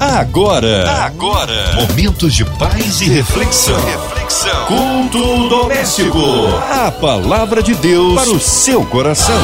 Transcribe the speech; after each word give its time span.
Agora, 0.00 0.88
agora, 1.06 1.74
momentos 1.74 2.32
de 2.32 2.44
paz 2.44 3.00
e 3.00 3.08
reflexão. 3.08 3.74
reflexão. 3.84 4.66
Culto 4.66 5.48
doméstico. 5.48 6.20
A 6.70 6.92
palavra 6.92 7.60
de 7.60 7.74
Deus 7.74 8.14
para 8.14 8.30
o 8.30 8.38
seu 8.38 8.84
coração. 8.86 9.34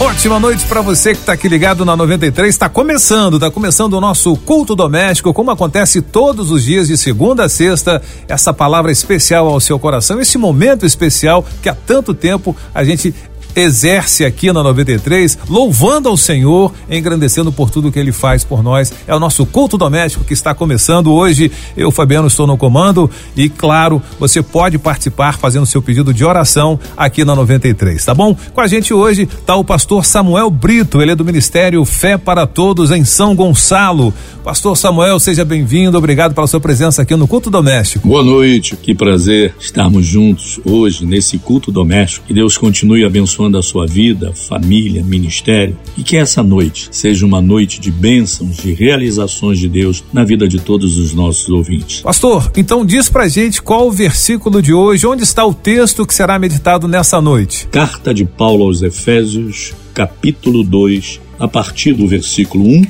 Ótima 0.00 0.38
noite 0.38 0.64
para 0.66 0.80
você 0.80 1.12
que 1.12 1.18
está 1.20 1.32
aqui 1.32 1.48
ligado 1.48 1.84
na 1.84 1.96
93. 1.96 2.48
Está 2.48 2.68
começando, 2.68 3.34
está 3.34 3.50
começando 3.50 3.94
o 3.94 4.00
nosso 4.00 4.36
culto 4.36 4.76
doméstico, 4.76 5.34
como 5.34 5.50
acontece 5.50 6.00
todos 6.00 6.52
os 6.52 6.62
dias 6.62 6.86
de 6.86 6.96
segunda 6.96 7.44
a 7.44 7.48
sexta. 7.48 8.00
Essa 8.28 8.52
palavra 8.52 8.92
especial 8.92 9.48
ao 9.48 9.60
seu 9.60 9.76
coração, 9.78 10.20
esse 10.20 10.38
momento 10.38 10.86
especial 10.86 11.44
que 11.60 11.68
há 11.68 11.74
tanto 11.74 12.14
tempo 12.14 12.54
a 12.72 12.84
gente 12.84 13.12
exerce 13.54 14.24
aqui 14.24 14.52
na 14.52 14.62
93, 14.62 15.38
louvando 15.48 16.08
ao 16.08 16.16
Senhor, 16.16 16.72
engrandecendo 16.88 17.50
por 17.50 17.70
tudo 17.70 17.90
que 17.90 17.98
ele 17.98 18.12
faz 18.12 18.44
por 18.44 18.62
nós. 18.62 18.92
É 19.06 19.14
o 19.14 19.20
nosso 19.20 19.44
culto 19.44 19.76
doméstico 19.76 20.24
que 20.24 20.32
está 20.32 20.54
começando 20.54 21.12
hoje. 21.12 21.50
Eu, 21.76 21.90
Fabiano, 21.90 22.28
estou 22.28 22.46
no 22.46 22.56
comando 22.56 23.10
e, 23.36 23.48
claro, 23.48 24.02
você 24.18 24.42
pode 24.42 24.78
participar 24.78 25.38
fazendo 25.38 25.66
seu 25.66 25.82
pedido 25.82 26.14
de 26.14 26.24
oração 26.24 26.78
aqui 26.96 27.24
na 27.24 27.34
93, 27.34 28.04
tá 28.04 28.14
bom? 28.14 28.36
Com 28.54 28.60
a 28.60 28.66
gente 28.66 28.94
hoje 28.94 29.22
está 29.22 29.56
o 29.56 29.64
pastor 29.64 30.04
Samuel 30.04 30.50
Brito, 30.50 31.02
ele 31.02 31.12
é 31.12 31.16
do 31.16 31.24
Ministério 31.24 31.84
Fé 31.84 32.16
para 32.16 32.46
Todos 32.46 32.90
em 32.90 33.04
São 33.04 33.34
Gonçalo. 33.34 34.14
Pastor 34.44 34.76
Samuel, 34.76 35.18
seja 35.18 35.44
bem-vindo, 35.44 35.98
obrigado 35.98 36.34
pela 36.34 36.46
sua 36.46 36.60
presença 36.60 37.02
aqui 37.02 37.14
no 37.14 37.28
culto 37.28 37.50
doméstico. 37.50 38.08
Boa 38.08 38.22
noite, 38.22 38.76
que 38.76 38.94
prazer 38.94 39.54
estarmos 39.60 40.06
juntos 40.06 40.58
hoje 40.64 41.04
nesse 41.04 41.38
culto 41.38 41.70
doméstico. 41.70 42.26
Que 42.26 42.32
Deus 42.32 42.56
continue 42.56 43.04
abençoando 43.04 43.37
abençoando 43.38 43.58
a 43.58 43.62
sua 43.62 43.86
vida, 43.86 44.32
família, 44.34 45.02
ministério 45.02 45.76
e 45.96 46.02
que 46.02 46.16
essa 46.16 46.42
noite 46.42 46.88
seja 46.90 47.24
uma 47.24 47.40
noite 47.40 47.80
de 47.80 47.90
bênçãos, 47.90 48.56
de 48.56 48.72
realizações 48.72 49.58
de 49.58 49.68
Deus 49.68 50.02
na 50.12 50.24
vida 50.24 50.48
de 50.48 50.58
todos 50.58 50.96
os 50.98 51.14
nossos 51.14 51.48
ouvintes. 51.48 52.00
Pastor, 52.00 52.50
então 52.56 52.84
diz 52.84 53.08
pra 53.08 53.28
gente 53.28 53.62
qual 53.62 53.86
o 53.86 53.92
versículo 53.92 54.60
de 54.60 54.72
hoje, 54.72 55.06
onde 55.06 55.22
está 55.22 55.46
o 55.46 55.54
texto 55.54 56.04
que 56.04 56.14
será 56.14 56.38
meditado 56.38 56.88
nessa 56.88 57.20
noite? 57.20 57.68
Carta 57.68 58.12
de 58.12 58.24
Paulo 58.24 58.64
aos 58.64 58.82
Efésios, 58.82 59.72
capítulo 59.94 60.64
2, 60.64 61.20
a 61.38 61.46
partir 61.46 61.92
do 61.92 62.08
versículo 62.08 62.64
1 62.64 62.82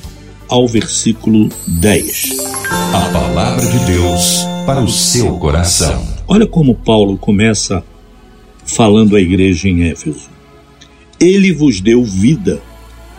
ao 0.48 0.66
versículo 0.66 1.50
10. 1.66 2.36
A 2.94 3.00
palavra 3.12 3.66
de 3.66 3.78
Deus 3.92 4.46
para 4.64 4.80
o 4.80 4.88
seu 4.88 5.36
coração. 5.36 6.02
Olha 6.26 6.46
como 6.46 6.74
Paulo 6.74 7.18
começa 7.18 7.84
falando 8.64 9.16
à 9.16 9.20
igreja 9.20 9.68
em 9.68 9.84
Éfeso. 9.84 10.37
Ele 11.20 11.52
vos 11.52 11.80
deu 11.80 12.04
vida, 12.04 12.62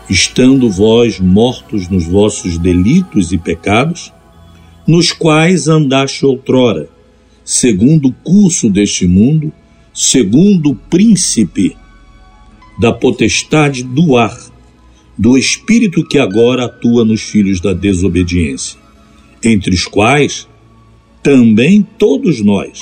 estando 0.08 0.70
vós 0.70 1.20
mortos 1.20 1.88
nos 1.88 2.06
vossos 2.06 2.56
delitos 2.56 3.30
e 3.30 3.38
pecados, 3.38 4.12
nos 4.86 5.12
quais 5.12 5.68
andaste 5.68 6.24
outrora, 6.24 6.88
segundo 7.44 8.08
o 8.08 8.12
curso 8.12 8.70
deste 8.70 9.06
mundo, 9.06 9.52
segundo 9.92 10.70
o 10.70 10.74
príncipe 10.74 11.76
da 12.80 12.92
potestade 12.92 13.82
do 13.82 14.16
ar, 14.16 14.38
do 15.18 15.36
espírito 15.36 16.06
que 16.08 16.18
agora 16.18 16.64
atua 16.64 17.04
nos 17.04 17.20
filhos 17.20 17.60
da 17.60 17.74
desobediência, 17.74 18.78
entre 19.44 19.74
os 19.74 19.84
quais 19.84 20.48
também 21.22 21.86
todos 21.98 22.40
nós 22.40 22.80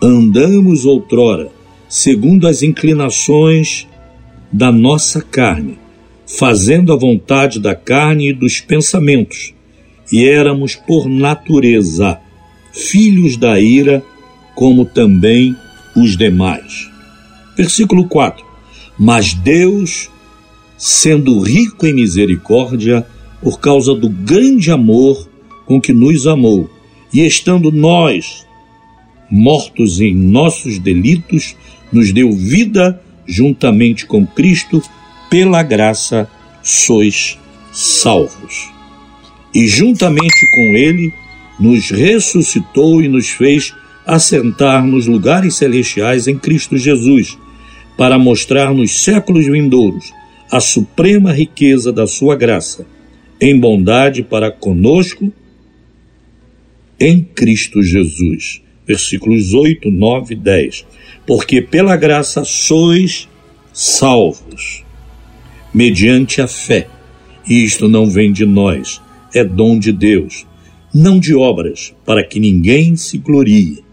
andamos 0.00 0.84
outrora, 0.84 1.50
segundo 1.88 2.46
as 2.46 2.62
inclinações 2.62 3.88
da 4.52 4.70
nossa 4.72 5.20
carne, 5.20 5.78
fazendo 6.26 6.92
a 6.92 6.96
vontade 6.96 7.60
da 7.60 7.74
carne 7.74 8.30
e 8.30 8.32
dos 8.32 8.60
pensamentos, 8.60 9.54
e 10.12 10.26
éramos 10.26 10.74
por 10.74 11.08
natureza 11.08 12.18
filhos 12.72 13.36
da 13.36 13.58
ira, 13.58 14.02
como 14.54 14.84
também 14.84 15.56
os 15.96 16.16
demais. 16.16 16.90
Versículo 17.56 18.06
4: 18.06 18.44
Mas 18.98 19.32
Deus, 19.32 20.10
sendo 20.76 21.40
rico 21.40 21.86
em 21.86 21.94
misericórdia, 21.94 23.06
por 23.42 23.60
causa 23.60 23.94
do 23.94 24.08
grande 24.08 24.70
amor 24.70 25.28
com 25.64 25.80
que 25.80 25.92
nos 25.92 26.26
amou, 26.26 26.70
e 27.12 27.24
estando 27.24 27.72
nós 27.72 28.46
mortos 29.30 30.00
em 30.00 30.14
nossos 30.14 30.78
delitos, 30.78 31.56
nos 31.92 32.12
deu 32.12 32.32
vida 32.32 33.02
juntamente 33.26 34.06
com 34.06 34.26
Cristo, 34.26 34.82
pela 35.28 35.62
graça 35.62 36.28
sois 36.62 37.38
salvos. 37.72 38.70
E 39.54 39.66
juntamente 39.66 40.46
com 40.54 40.76
Ele 40.76 41.12
nos 41.58 41.90
ressuscitou 41.90 43.02
e 43.02 43.08
nos 43.08 43.30
fez 43.30 43.74
assentar 44.06 44.86
nos 44.86 45.06
lugares 45.06 45.56
celestiais 45.56 46.28
em 46.28 46.38
Cristo 46.38 46.76
Jesus, 46.76 47.36
para 47.96 48.18
mostrar 48.18 48.72
nos 48.72 49.02
séculos 49.02 49.46
vindouros 49.46 50.12
a 50.50 50.60
suprema 50.60 51.32
riqueza 51.32 51.92
da 51.92 52.06
Sua 52.06 52.36
graça, 52.36 52.86
em 53.40 53.58
bondade 53.58 54.22
para 54.22 54.50
conosco 54.50 55.32
em 57.00 57.22
Cristo 57.22 57.82
Jesus. 57.82 58.62
Versículos 58.86 59.52
8, 59.52 59.90
9 59.90 60.34
e 60.34 60.36
10 60.36 60.86
porque 61.26 61.60
pela 61.60 61.96
graça 61.96 62.44
sois 62.44 63.28
salvos, 63.72 64.84
mediante 65.74 66.40
a 66.40 66.46
fé. 66.46 66.88
E 67.48 67.64
isto 67.64 67.88
não 67.88 68.08
vem 68.08 68.32
de 68.32 68.46
nós, 68.46 69.00
é 69.34 69.44
dom 69.44 69.78
de 69.78 69.92
Deus, 69.92 70.46
não 70.94 71.18
de 71.18 71.34
obras, 71.34 71.94
para 72.04 72.24
que 72.24 72.40
ninguém 72.40 72.96
se 72.96 73.18
glorie, 73.18 73.84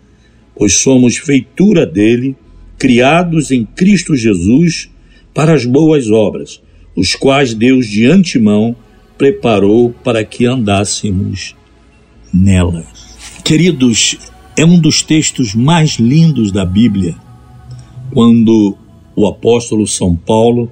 pois 0.55 0.75
somos 0.75 1.17
feitura 1.17 1.85
dele, 1.85 2.35
criados 2.77 3.51
em 3.51 3.65
Cristo 3.65 4.15
Jesus 4.15 4.89
para 5.33 5.53
as 5.53 5.65
boas 5.65 6.09
obras, 6.09 6.61
os 6.95 7.15
quais 7.15 7.53
Deus 7.53 7.87
de 7.87 8.05
antemão 8.05 8.75
preparou 9.17 9.91
para 10.03 10.23
que 10.23 10.45
andássemos 10.45 11.55
nelas. 12.33 12.85
Queridos, 13.43 14.17
é 14.55 14.65
um 14.65 14.79
dos 14.79 15.01
textos 15.01 15.55
mais 15.55 15.97
lindos 15.99 16.51
da 16.51 16.65
Bíblia 16.65 17.15
quando 18.13 18.77
o 19.15 19.27
apóstolo 19.27 19.87
São 19.87 20.15
Paulo 20.15 20.71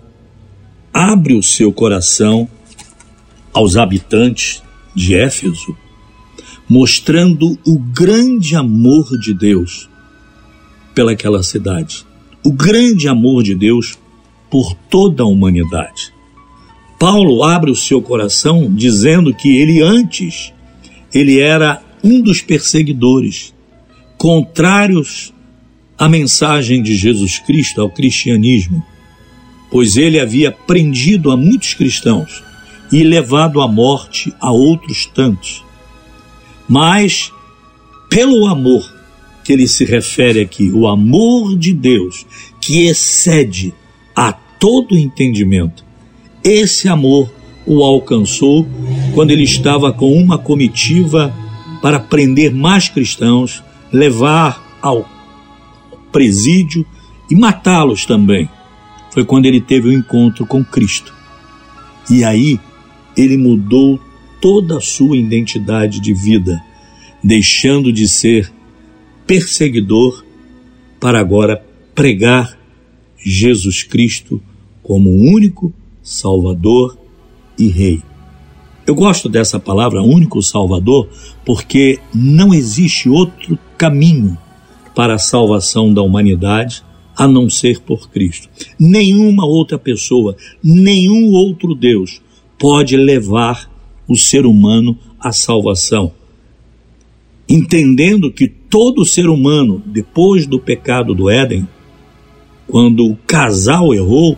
abre 0.94 1.34
o 1.34 1.42
seu 1.42 1.72
coração 1.72 2.47
aos 3.53 3.75
habitantes 3.78 4.62
de 4.96 5.16
Éfeso, 5.16 5.75
mostrando 6.70 7.58
o 7.66 7.80
grande 7.80 8.56
amor 8.56 9.18
de 9.18 9.34
Deus 9.34 9.90
pelaquela 10.94 11.41
cidade, 11.41 12.06
o 12.44 12.52
grande 12.52 13.08
amor 13.08 13.44
de 13.44 13.56
Deus 13.56 13.97
por 14.50 14.74
toda 14.90 15.24
a 15.24 15.28
humanidade. 15.28 16.14
Paulo 17.00 17.44
abre 17.44 17.72
o 17.72 17.75
seu 17.75 18.02
coração 18.02 18.72
dizendo 18.74 19.34
que 19.34 19.58
ele 19.58 19.81
antes 19.81 20.53
ele 21.14 21.40
era 21.40 21.81
um 22.03 22.22
dos 22.22 22.41
perseguidores, 22.41 23.53
contrários 24.22 25.34
a 25.98 26.08
mensagem 26.08 26.84
de 26.84 26.96
Jesus 26.96 27.40
Cristo 27.40 27.82
ao 27.82 27.90
cristianismo, 27.90 28.86
pois 29.72 29.98
ele 29.98 30.20
havia 30.20 30.52
prendido 30.52 31.32
a 31.32 31.36
muitos 31.36 31.74
cristãos 31.74 32.44
e 32.92 33.04
levado 33.04 33.59
à 33.62 33.68
morte 33.68 34.32
a 34.40 34.52
outros 34.52 35.08
tantos. 35.08 35.66
Mas, 36.70 37.34
pelo 38.12 38.46
amor 38.46 38.94
que 39.44 39.54
ele 39.54 39.68
se 39.68 39.86
refere 39.86 40.42
aqui, 40.42 40.70
o 40.70 40.88
amor 40.88 41.58
de 41.58 41.74
Deus, 41.74 42.24
que 42.62 42.86
excede 42.86 43.74
a 44.16 44.32
todo 44.32 44.96
entendimento, 44.96 45.84
esse 46.44 46.88
amor 46.88 47.34
o 47.66 47.84
alcançou 47.84 48.68
quando 49.16 49.32
ele 49.32 49.46
estava 49.46 49.91
com 49.91 50.14
uma 50.14 50.38
comitiva 50.38 51.34
para 51.82 52.00
prender 52.00 52.53
mais 52.53 52.88
cristãos, 52.88 53.64
levar 53.91 54.79
ao 54.82 55.08
presídio 56.11 56.85
e 57.29 57.35
matá-los 57.35 58.05
também. 58.05 58.49
Foi 59.11 59.26
quando 59.26 59.46
ele 59.46 59.61
teve 59.61 59.88
o 59.88 59.91
um 59.91 59.93
encontro 59.93 60.46
com 60.46 60.64
Cristo. 60.64 61.14
E 62.09 62.23
aí 62.23 62.59
ele 63.16 63.38
mudou 63.38 63.99
toda 64.41 64.78
a 64.78 64.82
sua 64.82 65.16
identidade 65.16 65.99
de 65.99 66.14
vida, 66.14 66.61
deixando 67.23 67.91
de 67.91 68.08
ser 68.08 68.52
perseguidor 69.28 70.26
para 70.99 71.20
agora 71.20 71.64
pregar 71.93 72.58
Jesus 73.17 73.84
Cristo 73.84 74.41
como 74.82 75.09
único 75.09 75.73
Salvador 76.02 76.97
e 77.58 77.67
Rei. 77.67 78.02
Eu 78.85 78.96
gosto 78.96 79.29
dessa 79.29 79.59
palavra 79.59 80.02
único 80.02 80.41
Salvador 80.41 81.08
porque 81.46 81.99
não 82.14 82.53
existe 82.53 83.08
outro 83.08 83.58
caminho 83.81 84.37
para 84.93 85.16
a 85.16 85.17
salvação 85.17 85.91
da 85.91 86.03
humanidade 86.03 86.83
a 87.17 87.28
não 87.28 87.49
ser 87.49 87.81
por 87.81 88.11
Cristo. 88.11 88.47
Nenhuma 88.79 89.43
outra 89.43 89.75
pessoa, 89.79 90.37
nenhum 90.63 91.31
outro 91.31 91.73
Deus 91.73 92.22
pode 92.59 92.95
levar 92.95 93.72
o 94.07 94.16
ser 94.16 94.45
humano 94.45 94.95
à 95.19 95.31
salvação. 95.31 96.11
Entendendo 97.49 98.31
que 98.31 98.47
todo 98.47 99.03
ser 99.03 99.28
humano, 99.28 99.81
depois 99.83 100.45
do 100.45 100.59
pecado 100.59 101.16
do 101.16 101.28
Éden, 101.28 101.67
quando 102.67 103.09
o 103.09 103.16
casal 103.25 103.95
errou, 103.95 104.37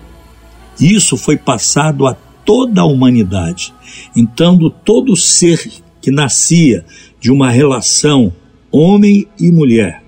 isso 0.79 1.17
foi 1.17 1.35
passado 1.35 2.07
a 2.07 2.13
toda 2.45 2.79
a 2.79 2.85
humanidade. 2.85 3.73
Então, 4.15 4.55
do 4.55 4.69
todo 4.69 5.17
ser 5.17 5.69
que 6.01 6.11
nascia 6.11 6.85
de 7.19 7.29
uma 7.29 7.51
relação 7.51 8.31
homem 8.73 9.27
e 9.39 9.51
mulher, 9.51 10.03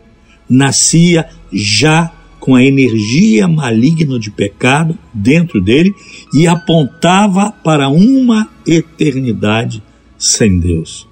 nascia 0.50 1.29
já 1.53 2.12
com 2.39 2.56
a 2.56 2.63
energia 2.63 3.47
maligna 3.47 4.19
de 4.19 4.31
pecado 4.31 4.97
dentro 5.13 5.62
dele 5.62 5.94
e 6.33 6.47
apontava 6.47 7.51
para 7.51 7.88
uma 7.89 8.50
eternidade 8.67 9.81
sem 10.17 10.59
Deus. 10.59 11.07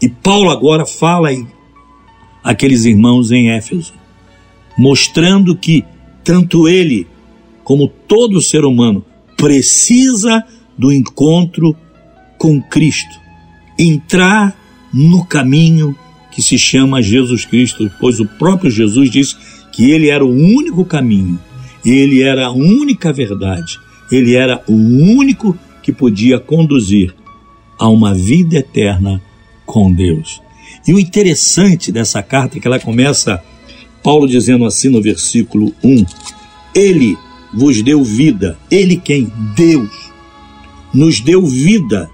E 0.00 0.08
Paulo 0.08 0.50
agora 0.50 0.86
fala 0.86 1.28
aí 1.28 1.46
aqueles 2.42 2.84
irmãos 2.84 3.30
em 3.30 3.50
Éfeso, 3.50 3.94
mostrando 4.76 5.56
que 5.56 5.84
tanto 6.24 6.68
ele 6.68 7.06
como 7.62 7.88
todo 7.88 8.40
ser 8.40 8.64
humano 8.64 9.04
precisa 9.36 10.44
do 10.76 10.92
encontro 10.92 11.76
com 12.38 12.60
Cristo, 12.60 13.20
entrar 13.78 14.56
no 14.92 15.24
caminho 15.24 15.96
que 16.32 16.42
se 16.42 16.58
chama 16.58 17.02
Jesus 17.02 17.44
Cristo, 17.44 17.90
pois 18.00 18.18
o 18.18 18.26
próprio 18.26 18.70
Jesus 18.70 19.10
disse 19.10 19.36
que 19.70 19.90
ele 19.90 20.08
era 20.08 20.24
o 20.24 20.30
único 20.30 20.84
caminho, 20.84 21.38
ele 21.84 22.22
era 22.22 22.46
a 22.46 22.52
única 22.52 23.12
verdade, 23.12 23.78
ele 24.10 24.34
era 24.34 24.62
o 24.66 24.74
único 24.74 25.56
que 25.82 25.92
podia 25.92 26.38
conduzir 26.38 27.14
a 27.78 27.88
uma 27.88 28.14
vida 28.14 28.56
eterna 28.58 29.20
com 29.64 29.92
Deus. 29.92 30.40
E 30.86 30.92
o 30.92 30.98
interessante 30.98 31.90
dessa 31.90 32.22
carta 32.22 32.56
é 32.56 32.60
que 32.60 32.66
ela 32.66 32.78
começa, 32.78 33.42
Paulo 34.02 34.26
dizendo 34.26 34.64
assim 34.64 34.88
no 34.88 35.02
versículo 35.02 35.74
1: 35.82 36.04
Ele 36.74 37.16
vos 37.52 37.82
deu 37.82 38.02
vida, 38.02 38.58
ele 38.70 38.96
quem? 38.96 39.32
Deus, 39.54 40.12
nos 40.92 41.20
deu 41.20 41.44
vida, 41.46 42.10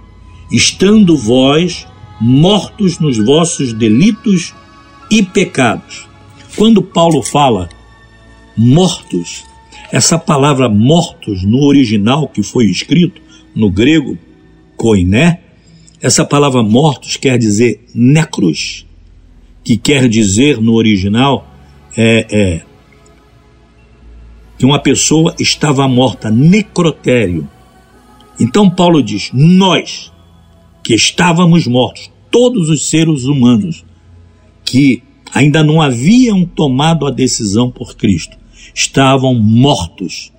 estando 0.50 1.16
vós 1.16 1.86
mortos 2.20 2.98
nos 2.98 3.18
vossos 3.18 3.72
delitos 3.72 4.54
e 5.10 5.22
pecados. 5.22 6.06
Quando 6.56 6.82
Paulo 6.82 7.22
fala 7.22 7.68
mortos, 8.56 9.44
essa 9.92 10.18
palavra 10.18 10.68
mortos 10.68 11.42
no 11.44 11.64
original 11.64 12.28
que 12.28 12.42
foi 12.42 12.66
escrito 12.66 13.22
no 13.54 13.70
grego, 13.70 14.18
koiné, 14.76 15.40
essa 16.00 16.24
palavra 16.24 16.62
mortos 16.62 17.16
quer 17.16 17.38
dizer 17.38 17.84
necros, 17.94 18.86
que 19.64 19.76
quer 19.76 20.08
dizer 20.08 20.60
no 20.60 20.74
original 20.74 21.46
é, 21.96 22.26
é 22.30 22.62
que 24.58 24.64
uma 24.64 24.80
pessoa 24.80 25.34
estava 25.38 25.86
morta, 25.86 26.30
necrotério. 26.30 27.48
Então 28.40 28.68
Paulo 28.68 29.02
diz: 29.02 29.30
nós, 29.32 30.12
que 30.88 30.94
estávamos 30.94 31.67
mortos, 31.67 32.11
todos 32.31 32.70
os 32.70 32.88
seres 32.88 33.25
humanos 33.25 33.85
que 34.64 35.02
ainda 35.35 35.62
não 35.62 35.82
haviam 35.82 36.46
tomado 36.46 37.06
a 37.06 37.11
decisão 37.11 37.70
por 37.70 37.94
Cristo, 37.94 38.38
estavam 38.75 39.35
mortos 39.35 40.32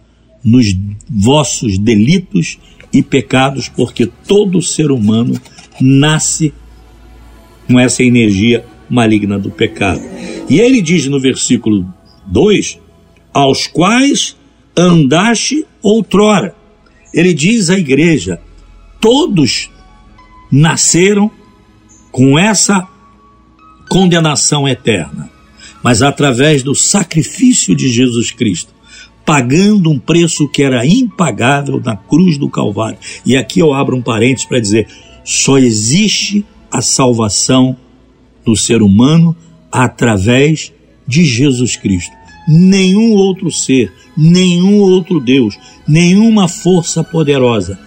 nos 0.43 0.75
vossos 1.07 1.77
delitos 1.77 2.57
e 2.91 3.03
pecados, 3.03 3.69
porque 3.69 4.07
todo 4.07 4.59
ser 4.59 4.89
humano 4.89 5.39
nasce 5.79 6.51
com 7.67 7.79
essa 7.79 8.03
energia 8.03 8.65
maligna 8.89 9.37
do 9.37 9.51
pecado. 9.51 10.01
E 10.49 10.59
ele 10.59 10.81
diz 10.81 11.05
no 11.05 11.19
versículo 11.19 11.85
2: 12.25 12.79
aos 13.31 13.67
quais 13.67 14.35
andaste 14.75 15.63
outrora. 15.79 16.55
Ele 17.13 17.35
diz 17.35 17.69
à 17.69 17.77
igreja: 17.77 18.41
todos 18.99 19.69
nasceram 20.51 21.29
com 22.11 22.37
essa 22.37 22.87
condenação 23.89 24.67
eterna, 24.67 25.29
mas 25.83 26.01
através 26.01 26.63
do 26.63 26.75
sacrifício 26.75 27.75
de 27.75 27.87
Jesus 27.87 28.31
Cristo, 28.31 28.73
pagando 29.25 29.89
um 29.91 29.99
preço 29.99 30.47
que 30.47 30.63
era 30.63 30.85
impagável 30.85 31.79
na 31.83 31.95
cruz 31.95 32.37
do 32.37 32.49
Calvário. 32.49 32.97
E 33.25 33.35
aqui 33.35 33.59
eu 33.59 33.73
abro 33.73 33.95
um 33.95 34.01
parênteses 34.01 34.45
para 34.45 34.59
dizer: 34.59 34.87
só 35.23 35.57
existe 35.57 36.45
a 36.71 36.81
salvação 36.81 37.77
do 38.45 38.55
ser 38.55 38.81
humano 38.81 39.35
através 39.71 40.73
de 41.07 41.23
Jesus 41.23 41.75
Cristo. 41.75 42.11
Nenhum 42.47 43.11
outro 43.11 43.51
ser, 43.51 43.93
nenhum 44.17 44.79
outro 44.79 45.19
Deus, 45.19 45.55
nenhuma 45.87 46.47
força 46.47 47.03
poderosa 47.03 47.79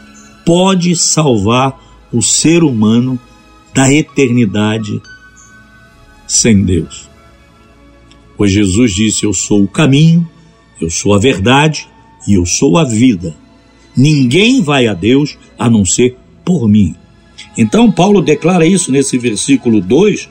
pode 0.44 0.94
salvar 0.94 1.91
o 2.12 2.22
ser 2.22 2.62
humano 2.62 3.18
da 3.74 3.92
eternidade 3.92 5.00
sem 6.26 6.62
Deus. 6.62 7.08
Pois 8.36 8.50
Jesus 8.50 8.92
disse: 8.92 9.24
Eu 9.24 9.32
sou 9.32 9.62
o 9.62 9.68
caminho, 9.68 10.28
eu 10.80 10.90
sou 10.90 11.14
a 11.14 11.18
verdade 11.18 11.88
e 12.26 12.34
eu 12.34 12.46
sou 12.46 12.76
a 12.78 12.84
vida. 12.84 13.36
Ninguém 13.96 14.62
vai 14.62 14.86
a 14.86 14.94
Deus 14.94 15.36
a 15.58 15.68
não 15.68 15.84
ser 15.84 16.16
por 16.44 16.68
mim. 16.68 16.94
Então, 17.56 17.90
Paulo 17.90 18.22
declara 18.22 18.66
isso 18.66 18.90
nesse 18.90 19.18
versículo 19.18 19.80
2: 19.80 20.28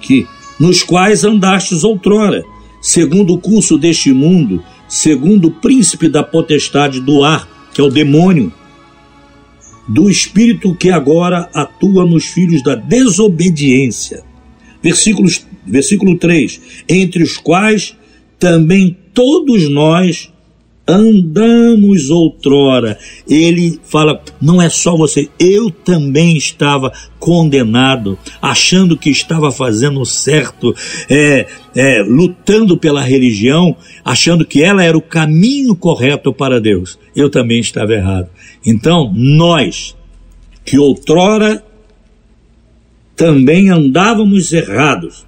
que 0.00 0.26
nos 0.58 0.82
quais 0.82 1.24
andastes 1.24 1.84
outrora, 1.84 2.42
segundo 2.80 3.34
o 3.34 3.38
curso 3.38 3.78
deste 3.78 4.12
mundo, 4.12 4.62
segundo 4.88 5.48
o 5.48 5.50
príncipe 5.50 6.08
da 6.08 6.22
potestade 6.22 7.00
do 7.00 7.24
ar, 7.24 7.48
que 7.72 7.80
é 7.80 7.84
o 7.84 7.90
demônio, 7.90 8.52
do 9.88 10.08
espírito 10.08 10.74
que 10.74 10.90
agora 10.90 11.50
atua 11.54 12.06
nos 12.06 12.26
filhos 12.26 12.62
da 12.62 12.74
desobediência. 12.74 14.22
Versículos, 14.82 15.46
versículo 15.66 16.18
3: 16.18 16.60
Entre 16.88 17.22
os 17.22 17.36
quais 17.36 17.96
também 18.38 18.96
todos 19.12 19.68
nós 19.68 20.31
andamos 20.86 22.10
outrora. 22.10 22.98
Ele 23.28 23.78
fala: 23.84 24.22
não 24.40 24.60
é 24.60 24.68
só 24.68 24.96
você, 24.96 25.28
eu 25.38 25.70
também 25.70 26.36
estava 26.36 26.92
condenado, 27.18 28.18
achando 28.40 28.96
que 28.96 29.10
estava 29.10 29.52
fazendo 29.52 30.04
certo, 30.04 30.74
é, 31.08 31.46
é, 31.74 32.02
lutando 32.02 32.76
pela 32.76 33.02
religião, 33.02 33.76
achando 34.04 34.44
que 34.44 34.62
ela 34.62 34.82
era 34.82 34.96
o 34.96 35.02
caminho 35.02 35.74
correto 35.74 36.32
para 36.32 36.60
Deus. 36.60 36.98
Eu 37.14 37.30
também 37.30 37.60
estava 37.60 37.92
errado. 37.92 38.28
Então, 38.64 39.12
nós, 39.14 39.96
que 40.64 40.78
outrora 40.78 41.62
também 43.14 43.70
andávamos 43.70 44.52
errados, 44.52 45.24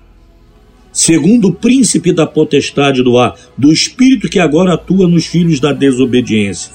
segundo 0.94 1.48
o 1.48 1.52
príncipe 1.52 2.12
da 2.12 2.24
potestade 2.24 3.02
do 3.02 3.18
ar, 3.18 3.34
do 3.58 3.72
espírito 3.72 4.28
que 4.28 4.38
agora 4.38 4.74
atua 4.74 5.08
nos 5.08 5.26
filhos 5.26 5.58
da 5.58 5.72
desobediência, 5.72 6.72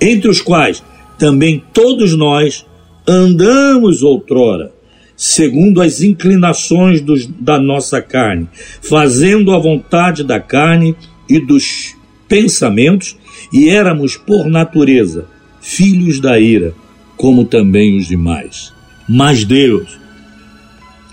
entre 0.00 0.28
os 0.28 0.42
quais 0.42 0.82
também 1.16 1.62
todos 1.72 2.14
nós 2.14 2.66
andamos 3.06 4.02
outrora, 4.02 4.72
segundo 5.16 5.80
as 5.80 6.02
inclinações 6.02 7.00
dos, 7.00 7.26
da 7.26 7.58
nossa 7.58 8.02
carne, 8.02 8.48
fazendo 8.82 9.52
a 9.52 9.58
vontade 9.58 10.24
da 10.24 10.40
carne 10.40 10.96
e 11.30 11.38
dos 11.38 11.94
pensamentos, 12.28 13.16
e 13.52 13.68
éramos 13.70 14.16
por 14.16 14.46
natureza 14.46 15.28
filhos 15.60 16.20
da 16.20 16.38
ira, 16.38 16.74
como 17.16 17.44
também 17.44 17.96
os 17.96 18.08
demais. 18.08 18.72
Mas 19.08 19.44
Deus, 19.44 19.98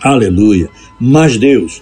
aleluia, 0.02 0.68
mas 1.00 1.38
Deus, 1.38 1.82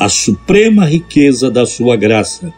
a 0.00 0.08
suprema 0.08 0.86
riqueza 0.86 1.50
da 1.50 1.66
sua 1.66 1.94
graça, 1.94 2.50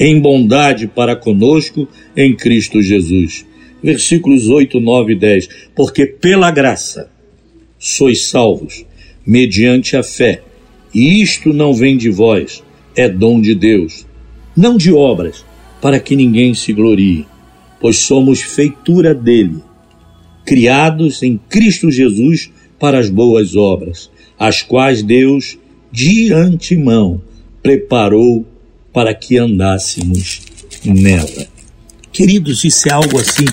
em 0.00 0.18
bondade 0.18 0.86
para 0.86 1.14
conosco 1.14 1.86
em 2.16 2.34
Cristo 2.34 2.80
Jesus. 2.80 3.44
Versículos 3.82 4.48
8, 4.48 4.80
9 4.80 5.12
e 5.12 5.16
10. 5.16 5.48
Porque 5.76 6.06
pela 6.06 6.50
graça 6.50 7.10
sois 7.78 8.28
salvos, 8.28 8.86
mediante 9.26 9.98
a 9.98 10.02
fé. 10.02 10.42
E 10.94 11.20
isto 11.20 11.52
não 11.52 11.74
vem 11.74 11.94
de 11.94 12.08
vós, 12.08 12.64
é 12.96 13.06
dom 13.06 13.38
de 13.38 13.54
Deus, 13.54 14.06
não 14.56 14.78
de 14.78 14.90
obras, 14.90 15.44
para 15.82 16.00
que 16.00 16.16
ninguém 16.16 16.54
se 16.54 16.72
glorie, 16.72 17.26
pois 17.78 17.98
somos 17.98 18.40
feitura 18.40 19.14
dele, 19.14 19.62
criados 20.46 21.22
em 21.22 21.38
Cristo 21.50 21.90
Jesus 21.90 22.50
para 22.78 22.98
as 22.98 23.10
boas 23.10 23.54
obras, 23.54 24.10
as 24.38 24.62
quais 24.62 25.02
Deus 25.02 25.58
de 25.90 26.32
antemão 26.32 27.20
preparou 27.62 28.46
para 28.92 29.14
que 29.14 29.38
andássemos 29.38 30.42
nela. 30.84 31.46
Queridos, 32.12 32.64
isso 32.64 32.88
é 32.88 32.92
algo 32.92 33.18
assim 33.18 33.44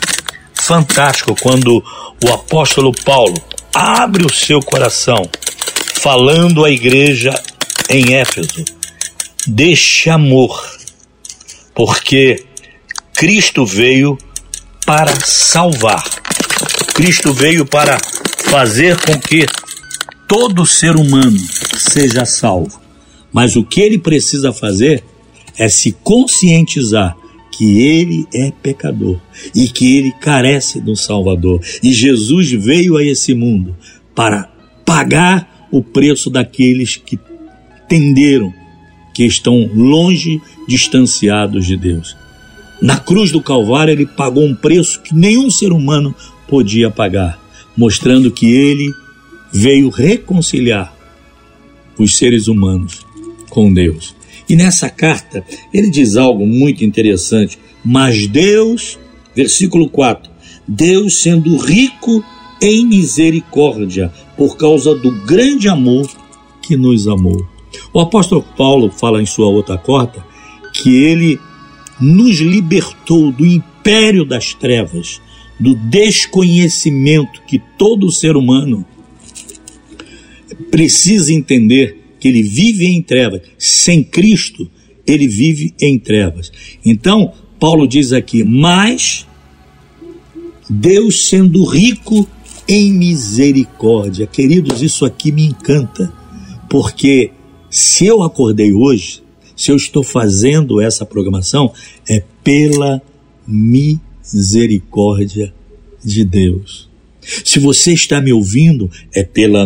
fantástico 0.53 1.35
quando 1.41 1.83
o 2.23 2.33
apóstolo 2.33 2.91
Paulo 3.03 3.35
abre 3.73 4.25
o 4.25 4.33
seu 4.33 4.59
coração 4.61 5.29
falando 6.01 6.63
à 6.63 6.71
igreja 6.71 7.33
em 7.89 8.15
Éfeso 8.15 8.63
deste 9.47 10.09
amor, 10.09 10.59
porque 11.73 12.45
Cristo 13.13 13.65
veio 13.65 14.17
para 14.85 15.13
salvar. 15.19 16.03
Cristo 16.93 17.33
veio 17.33 17.65
para 17.65 17.97
fazer 18.49 18.99
com 19.01 19.19
que 19.19 19.45
todo 20.27 20.65
ser 20.65 20.95
humano 20.95 21.37
seja 21.77 22.25
salvo. 22.25 22.79
Mas 23.31 23.55
o 23.55 23.63
que 23.63 23.81
ele 23.81 23.97
precisa 23.97 24.53
fazer 24.53 25.03
é 25.57 25.67
se 25.67 25.91
conscientizar 25.91 27.15
que 27.51 27.79
ele 27.79 28.27
é 28.33 28.51
pecador 28.51 29.17
e 29.53 29.67
que 29.67 29.97
ele 29.97 30.11
carece 30.11 30.81
do 30.81 30.95
Salvador. 30.95 31.61
E 31.81 31.93
Jesus 31.93 32.51
veio 32.51 32.97
a 32.97 33.03
esse 33.03 33.33
mundo 33.33 33.75
para 34.13 34.49
pagar 34.85 35.67
o 35.71 35.81
preço 35.81 36.29
daqueles 36.29 36.97
que 36.97 37.17
tenderam, 37.87 38.53
que 39.13 39.25
estão 39.25 39.69
longe, 39.73 40.41
distanciados 40.67 41.65
de 41.65 41.77
Deus. 41.77 42.15
Na 42.81 42.99
cruz 42.99 43.31
do 43.31 43.41
Calvário, 43.41 43.93
ele 43.93 44.05
pagou 44.05 44.43
um 44.43 44.55
preço 44.55 45.01
que 45.01 45.15
nenhum 45.15 45.49
ser 45.49 45.71
humano 45.71 46.13
podia 46.47 46.91
pagar, 46.91 47.39
mostrando 47.77 48.29
que 48.31 48.47
ele 48.51 48.91
veio 49.55 49.89
reconciliar 49.89 50.93
os 51.97 52.17
seres 52.17 52.47
humanos 52.47 53.05
com 53.49 53.73
Deus. 53.73 54.13
E 54.49 54.55
nessa 54.55 54.89
carta 54.89 55.45
ele 55.73 55.89
diz 55.89 56.17
algo 56.17 56.45
muito 56.45 56.83
interessante. 56.83 57.57
Mas 57.83 58.27
Deus, 58.27 58.99
versículo 59.33 59.89
4: 59.89 60.29
Deus 60.67 61.21
sendo 61.21 61.55
rico 61.55 62.23
em 62.61 62.85
misericórdia, 62.85 64.11
por 64.35 64.57
causa 64.57 64.93
do 64.93 65.11
grande 65.23 65.69
amor 65.69 66.09
que 66.61 66.75
nos 66.75 67.07
amou. 67.07 67.47
O 67.93 67.99
apóstolo 67.99 68.43
Paulo 68.57 68.91
fala 68.91 69.21
em 69.21 69.25
sua 69.25 69.47
outra 69.47 69.77
carta 69.77 70.25
que 70.73 71.03
ele 71.03 71.39
nos 71.99 72.39
libertou 72.39 73.31
do 73.31 73.45
império 73.45 74.25
das 74.25 74.53
trevas, 74.53 75.21
do 75.57 75.75
desconhecimento 75.75 77.41
que 77.47 77.61
todo 77.77 78.11
ser 78.11 78.35
humano 78.35 78.85
precisa 80.75 81.33
entender 81.33 81.97
que 82.19 82.27
ele 82.27 82.43
vive 82.43 82.85
em 82.85 83.01
trevas. 83.01 83.43
Sem 83.57 84.03
Cristo, 84.03 84.69
ele 85.07 85.25
vive 85.25 85.73
em 85.79 85.97
trevas. 85.97 86.51
Então, 86.85 87.31
Paulo 87.57 87.87
diz 87.87 88.11
aqui: 88.11 88.43
Mas 88.43 89.25
Deus 90.69 91.29
sendo 91.29 91.63
rico 91.63 92.27
em 92.67 92.91
misericórdia. 92.91 94.27
Queridos, 94.27 94.81
isso 94.81 95.05
aqui 95.05 95.31
me 95.31 95.45
encanta, 95.45 96.11
porque 96.69 97.31
se 97.69 98.05
eu 98.05 98.21
acordei 98.21 98.73
hoje, 98.73 99.23
se 99.55 99.71
eu 99.71 99.77
estou 99.77 100.03
fazendo 100.03 100.81
essa 100.81 101.05
programação, 101.05 101.71
é 102.09 102.21
pela 102.43 103.01
misericórdia 103.47 105.53
de 106.03 106.25
Deus. 106.25 106.89
Se 107.45 107.59
você 107.59 107.93
está 107.93 108.19
me 108.19 108.33
ouvindo, 108.33 108.91
é 109.13 109.23
pela 109.23 109.65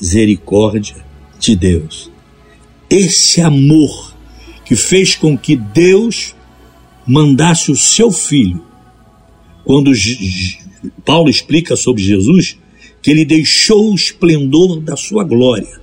misericórdia 0.00 0.96
de 1.38 1.56
Deus. 1.56 2.10
Esse 2.88 3.40
amor 3.40 4.14
que 4.64 4.74
fez 4.74 5.14
com 5.14 5.36
que 5.36 5.56
Deus 5.56 6.34
mandasse 7.06 7.70
o 7.70 7.76
seu 7.76 8.10
filho. 8.10 8.62
Quando 9.64 9.92
Paulo 11.04 11.30
explica 11.30 11.76
sobre 11.76 12.02
Jesus, 12.02 12.58
que 13.00 13.10
ele 13.10 13.24
deixou 13.24 13.92
o 13.92 13.94
esplendor 13.94 14.80
da 14.80 14.96
sua 14.96 15.22
glória 15.22 15.80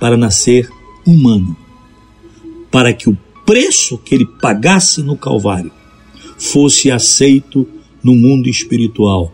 para 0.00 0.16
nascer 0.16 0.68
humano, 1.06 1.56
para 2.70 2.92
que 2.92 3.08
o 3.08 3.16
preço 3.46 3.98
que 3.98 4.14
ele 4.14 4.26
pagasse 4.26 5.02
no 5.02 5.16
Calvário 5.16 5.70
fosse 6.38 6.90
aceito 6.90 7.66
no 8.02 8.14
mundo 8.14 8.48
espiritual, 8.48 9.32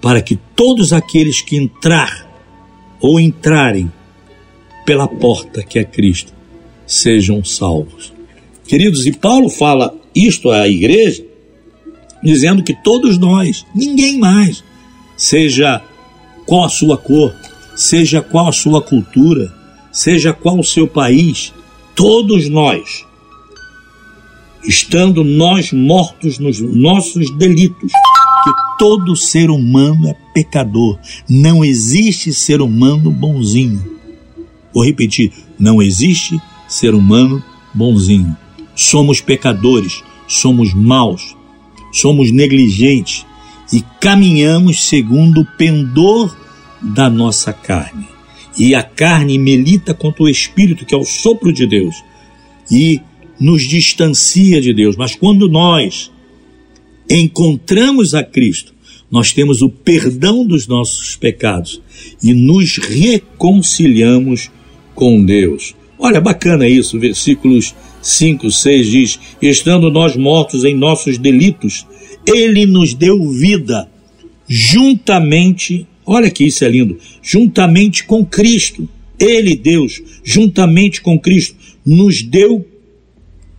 para 0.00 0.22
que 0.22 0.36
todos 0.54 0.92
aqueles 0.92 1.40
que 1.42 1.56
entrar 1.56 2.25
ou 3.00 3.20
entrarem 3.20 3.90
pela 4.84 5.08
porta 5.08 5.62
que 5.62 5.78
é 5.78 5.84
Cristo 5.84 6.32
sejam 6.86 7.44
salvos. 7.44 8.12
Queridos, 8.66 9.06
e 9.06 9.12
Paulo 9.12 9.48
fala 9.48 9.94
isto 10.14 10.50
à 10.50 10.68
igreja, 10.68 11.24
dizendo 12.22 12.62
que 12.62 12.74
todos 12.74 13.18
nós, 13.18 13.66
ninguém 13.74 14.18
mais, 14.18 14.62
seja 15.16 15.82
qual 16.46 16.64
a 16.64 16.68
sua 16.68 16.96
cor, 16.96 17.34
seja 17.74 18.22
qual 18.22 18.48
a 18.48 18.52
sua 18.52 18.80
cultura, 18.80 19.52
seja 19.92 20.32
qual 20.32 20.58
o 20.58 20.64
seu 20.64 20.86
país, 20.86 21.52
todos 21.94 22.48
nós, 22.48 23.04
estando 24.64 25.22
nós 25.22 25.72
mortos 25.72 26.38
nos 26.38 26.60
nossos 26.60 27.30
delitos, 27.36 27.92
que 27.92 28.65
todo 28.78 29.16
ser 29.16 29.50
humano 29.50 30.08
é 30.08 30.14
pecador, 30.34 30.98
não 31.28 31.64
existe 31.64 32.32
ser 32.32 32.60
humano 32.60 33.10
bonzinho. 33.10 33.96
Vou 34.72 34.84
repetir: 34.84 35.32
não 35.58 35.82
existe 35.82 36.40
ser 36.68 36.94
humano 36.94 37.42
bonzinho. 37.72 38.36
Somos 38.74 39.20
pecadores, 39.20 40.02
somos 40.28 40.74
maus, 40.74 41.36
somos 41.92 42.30
negligentes 42.30 43.24
e 43.72 43.82
caminhamos 44.00 44.84
segundo 44.84 45.40
o 45.40 45.46
pendor 45.56 46.36
da 46.80 47.08
nossa 47.08 47.52
carne. 47.52 48.06
E 48.58 48.74
a 48.74 48.82
carne 48.82 49.38
milita 49.38 49.92
contra 49.92 50.22
o 50.22 50.28
espírito, 50.28 50.84
que 50.84 50.94
é 50.94 50.98
o 50.98 51.04
sopro 51.04 51.52
de 51.52 51.66
Deus, 51.66 52.02
e 52.70 53.00
nos 53.38 53.62
distancia 53.62 54.60
de 54.60 54.72
Deus. 54.72 54.96
Mas 54.96 55.14
quando 55.14 55.48
nós 55.48 56.10
encontramos 57.08 58.14
a 58.14 58.22
Cristo, 58.22 58.74
nós 59.10 59.32
temos 59.32 59.62
o 59.62 59.68
perdão 59.68 60.44
dos 60.44 60.66
nossos 60.66 61.16
pecados 61.16 61.80
e 62.22 62.34
nos 62.34 62.76
reconciliamos 62.78 64.50
com 64.94 65.24
Deus. 65.24 65.74
Olha, 65.98 66.20
bacana 66.20 66.68
isso, 66.68 66.98
versículos 66.98 67.74
5, 68.02 68.50
6 68.50 68.86
diz: 68.86 69.20
Estando 69.40 69.90
nós 69.90 70.16
mortos 70.16 70.64
em 70.64 70.74
nossos 70.74 71.18
delitos, 71.18 71.86
Ele 72.26 72.66
nos 72.66 72.94
deu 72.94 73.30
vida, 73.30 73.88
juntamente, 74.46 75.86
olha 76.04 76.30
que 76.30 76.44
isso 76.44 76.64
é 76.64 76.68
lindo, 76.68 76.98
juntamente 77.22 78.04
com 78.04 78.24
Cristo. 78.24 78.88
Ele, 79.18 79.56
Deus, 79.56 80.02
juntamente 80.22 81.00
com 81.00 81.18
Cristo, 81.18 81.56
nos 81.84 82.22
deu 82.22 82.66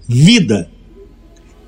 vida. 0.08 0.70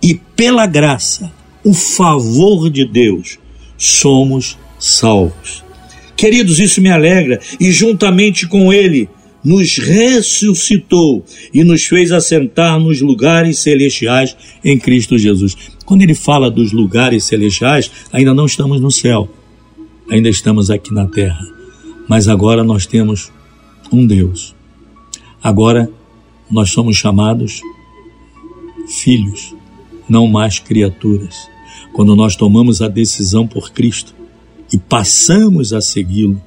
E 0.01 0.13
pela 0.13 0.67
graça, 0.67 1.33
o 1.63 1.74
favor 1.74 2.70
de 2.70 2.86
Deus, 2.86 3.38
somos 3.78 4.58
salvos. 4.80 5.63
Queridos, 6.16 6.60
isso 6.60 6.82
me 6.82 6.89
alegra, 6.89 7.39
e 7.60 7.72
juntamente 7.72 8.48
com 8.48 8.72
Ele, 8.74 9.10
nos 9.44 9.78
ressuscitou 9.78 11.24
e 11.54 11.63
nos 11.63 11.86
fez 11.86 12.12
assentar 12.12 12.80
nos 12.80 13.01
lugares 13.01 13.60
celestiais 13.60 14.36
em 14.63 14.78
Cristo 14.78 15.18
Jesus. 15.18 15.56
Quando 15.86 16.01
ele 16.01 16.13
fala 16.13 16.51
dos 16.51 16.72
lugares 16.72 17.24
celestiais, 17.24 17.89
ainda 18.12 18.34
não 18.34 18.46
estamos 18.46 18.82
no 18.82 18.92
céu, 18.92 19.30
ainda 20.10 20.30
estamos 20.30 20.70
aqui 20.70 20.94
na 20.94 21.08
terra. 21.08 21.39
Mas 22.08 22.28
agora 22.28 22.63
nós 22.63 22.86
temos 22.86 23.32
um 23.92 24.06
Deus. 24.06 24.56
Agora 25.42 25.89
nós 26.51 26.72
somos 26.72 26.98
chamados 26.98 27.62
filhos, 28.88 29.56
não 30.10 30.28
mais 30.28 30.60
criaturas. 30.60 31.48
Quando 31.94 32.16
nós 32.16 32.36
tomamos 32.36 32.82
a 32.82 32.88
decisão 32.88 33.48
por 33.48 33.72
Cristo 33.72 34.13
e 34.72 34.78
passamos 34.78 35.74
a 35.74 35.82
segui-lo, 35.82 36.42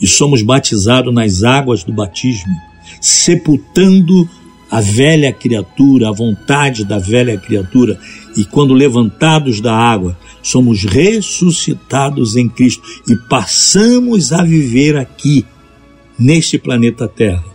e 0.00 0.06
somos 0.06 0.42
batizados 0.42 1.12
nas 1.12 1.42
águas 1.42 1.84
do 1.84 1.92
batismo, 1.92 2.54
sepultando 3.00 4.28
a 4.70 4.80
velha 4.80 5.32
criatura, 5.32 6.08
a 6.08 6.12
vontade 6.12 6.84
da 6.84 6.98
velha 6.98 7.36
criatura, 7.36 7.98
e 8.36 8.44
quando 8.44 8.72
levantados 8.72 9.60
da 9.60 9.74
água, 9.74 10.16
somos 10.42 10.84
ressuscitados 10.84 12.36
em 12.36 12.48
Cristo 12.48 12.82
e 13.08 13.16
passamos 13.28 14.32
a 14.32 14.42
viver 14.42 14.96
aqui, 14.96 15.44
neste 16.18 16.58
planeta 16.58 17.08
Terra 17.08 17.50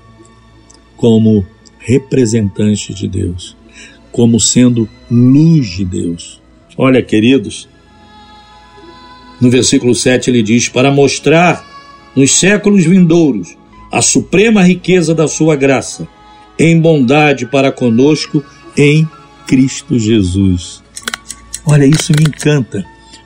como 0.98 1.46
representante 1.80 2.94
de 2.94 3.08
Deus, 3.08 3.56
como 4.16 4.40
sendo 4.40 4.88
luz 5.12 5.72
de 5.72 5.84
Deus. 5.84 6.42
Olha, 6.78 7.04
queridos, 7.04 7.68
no 9.42 9.50
versículo 9.50 9.94
7 9.94 10.30
ele 10.30 10.42
diz: 10.42 10.70
Para 10.70 10.90
mostrar 10.90 11.62
nos 12.16 12.32
séculos 12.32 12.86
vindouros 12.86 13.58
a 13.92 14.02
suprema 14.02 14.64
riqueza 14.64 15.14
da 15.14 15.28
sua 15.28 15.58
graça, 15.58 16.08
em 16.58 16.80
bondade 16.80 17.46
para 17.46 17.74
conosco 17.74 18.42
em 18.78 19.06
Cristo 19.46 20.00
Jesus. 20.00 20.82
Olha, 21.66 21.86
isso 21.86 22.14
me 22.18 22.24
encanta 22.24 22.86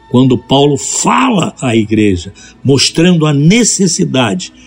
quando 0.09 0.39
Paulo 0.39 0.75
fala 0.75 1.53
à 1.61 1.75
igreja, 1.75 2.33
mostrando 2.63 3.27
a 3.27 3.33
necessidade 3.33 4.51
de 4.51 4.58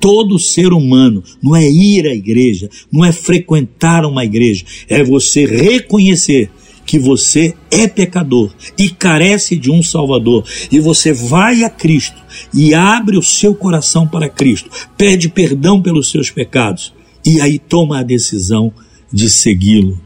todo 0.00 0.38
ser 0.38 0.72
humano, 0.72 1.22
não 1.42 1.54
é 1.54 1.70
ir 1.70 2.06
à 2.08 2.14
igreja, 2.14 2.68
não 2.90 3.04
é 3.04 3.12
frequentar 3.12 4.04
uma 4.06 4.24
igreja, 4.24 4.64
é 4.88 5.04
você 5.04 5.44
reconhecer 5.44 6.50
que 6.86 6.98
você 6.98 7.54
é 7.70 7.86
pecador 7.86 8.52
e 8.76 8.88
carece 8.88 9.56
de 9.56 9.70
um 9.70 9.82
Salvador, 9.82 10.44
e 10.72 10.80
você 10.80 11.12
vai 11.12 11.62
a 11.62 11.70
Cristo 11.70 12.20
e 12.52 12.74
abre 12.74 13.16
o 13.16 13.22
seu 13.22 13.54
coração 13.54 14.08
para 14.08 14.28
Cristo, 14.28 14.70
pede 14.96 15.28
perdão 15.28 15.80
pelos 15.80 16.10
seus 16.10 16.30
pecados 16.30 16.92
e 17.24 17.40
aí 17.40 17.58
toma 17.58 18.00
a 18.00 18.02
decisão 18.02 18.72
de 19.12 19.30
segui-lo. 19.30 20.00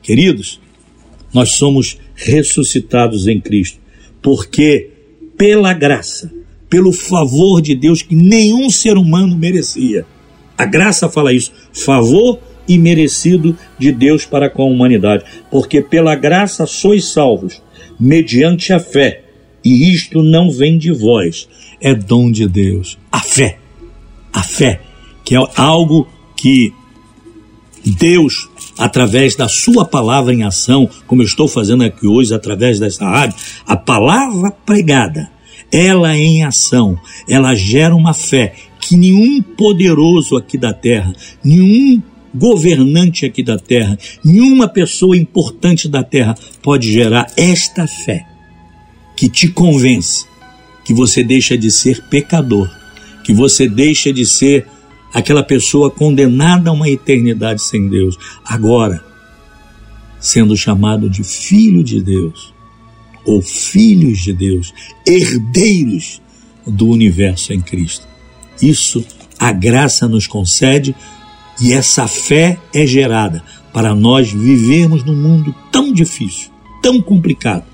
Queridos, 0.00 0.60
nós 1.34 1.50
somos 1.50 1.98
ressuscitados 2.14 3.26
em 3.26 3.40
Cristo, 3.40 3.78
porque 4.22 4.90
pela 5.36 5.72
graça, 5.72 6.32
pelo 6.70 6.92
favor 6.92 7.60
de 7.60 7.74
Deus 7.74 8.00
que 8.00 8.14
nenhum 8.14 8.70
ser 8.70 8.96
humano 8.96 9.36
merecia. 9.36 10.06
A 10.56 10.64
graça 10.64 11.08
fala 11.08 11.32
isso, 11.32 11.52
favor 11.72 12.38
e 12.68 12.78
merecido 12.78 13.58
de 13.76 13.90
Deus 13.90 14.24
para 14.24 14.48
com 14.48 14.62
a 14.62 14.66
humanidade, 14.66 15.24
porque 15.50 15.82
pela 15.82 16.14
graça 16.14 16.66
sois 16.66 17.12
salvos, 17.12 17.60
mediante 17.98 18.72
a 18.72 18.78
fé, 18.78 19.24
e 19.64 19.92
isto 19.92 20.22
não 20.22 20.50
vem 20.50 20.78
de 20.78 20.92
vós, 20.92 21.48
é 21.80 21.94
dom 21.94 22.30
de 22.30 22.46
Deus. 22.46 22.96
A 23.10 23.20
fé, 23.20 23.58
a 24.32 24.42
fé, 24.42 24.80
que 25.24 25.34
é 25.34 25.38
algo 25.56 26.06
que 26.36 26.72
Deus, 27.84 28.48
através 28.78 29.34
da 29.34 29.48
Sua 29.48 29.84
palavra 29.84 30.32
em 30.32 30.44
ação, 30.44 30.88
como 31.06 31.22
eu 31.22 31.26
estou 31.26 31.48
fazendo 31.48 31.82
aqui 31.82 32.06
hoje, 32.06 32.32
através 32.32 32.78
dessa 32.78 33.04
rádio, 33.04 33.36
a 33.66 33.76
palavra 33.76 34.50
pregada, 34.50 35.30
ela 35.72 36.16
em 36.16 36.44
ação, 36.44 36.98
ela 37.28 37.54
gera 37.54 37.94
uma 37.94 38.12
fé 38.12 38.54
que 38.80 38.96
nenhum 38.96 39.40
poderoso 39.42 40.36
aqui 40.36 40.58
da 40.58 40.72
terra, 40.72 41.12
nenhum 41.44 42.02
governante 42.34 43.26
aqui 43.26 43.42
da 43.42 43.58
terra, 43.58 43.98
nenhuma 44.24 44.68
pessoa 44.68 45.16
importante 45.16 45.88
da 45.88 46.02
terra 46.02 46.34
pode 46.62 46.92
gerar 46.92 47.26
esta 47.36 47.86
fé 47.86 48.24
que 49.16 49.28
te 49.28 49.48
convence 49.48 50.26
que 50.84 50.94
você 50.94 51.22
deixa 51.22 51.56
de 51.56 51.70
ser 51.70 52.02
pecador, 52.08 52.70
que 53.22 53.32
você 53.32 53.68
deixa 53.68 54.12
de 54.12 54.24
ser 54.26 54.66
aquela 55.12 55.42
pessoa 55.42 55.90
condenada 55.90 56.70
a 56.70 56.72
uma 56.72 56.88
eternidade 56.88 57.62
sem 57.62 57.88
Deus, 57.88 58.16
agora 58.44 59.04
sendo 60.18 60.56
chamado 60.56 61.08
de 61.08 61.24
filho 61.24 61.82
de 61.82 62.00
Deus 62.00 62.52
ou 63.24 63.42
filhos 63.42 64.18
de 64.18 64.32
Deus, 64.32 64.72
herdeiros 65.06 66.20
do 66.66 66.88
universo 66.88 67.52
em 67.52 67.60
Cristo. 67.60 68.06
Isso 68.60 69.04
a 69.38 69.52
graça 69.52 70.06
nos 70.06 70.26
concede 70.26 70.94
e 71.60 71.72
essa 71.72 72.06
fé 72.06 72.58
é 72.74 72.86
gerada 72.86 73.42
para 73.72 73.94
nós 73.94 74.30
vivermos 74.30 75.04
num 75.04 75.16
mundo 75.16 75.54
tão 75.70 75.92
difícil, 75.92 76.50
tão 76.82 77.00
complicado, 77.00 77.64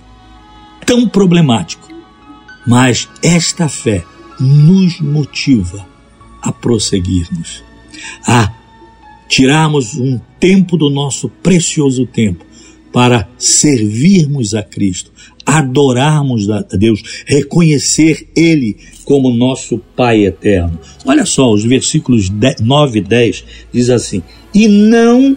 tão 0.85 1.09
problemático. 1.09 1.89
Mas 2.67 3.09
esta 3.23 3.69
fé 3.69 4.05
nos 4.41 5.01
motiva 5.01 5.87
a 6.43 6.53
prosseguirmos, 6.53 7.65
a 8.27 8.53
tirarmos 9.29 9.95
um 9.95 10.21
tempo 10.39 10.77
do 10.77 10.91
nosso 10.91 11.29
precioso 11.29 12.07
tempo 12.07 12.45
para 12.93 13.29
servirmos 13.39 14.55
a 14.55 14.63
Cristo, 14.63 15.11
adorarmos 15.47 16.51
a 16.51 16.63
Deus, 16.73 17.25
reconhecer 17.25 18.29
Ele 18.35 18.77
como 19.05 19.31
nosso 19.31 19.79
Pai 19.95 20.27
eterno. 20.27 20.79
Olha 21.05 21.25
só, 21.25 21.53
os 21.53 21.65
versículos 21.65 22.29
9 22.61 22.99
e 22.99 23.03
10 23.03 23.45
diz 23.73 23.89
assim: 23.89 24.23
E 24.53 24.67
não, 24.67 25.37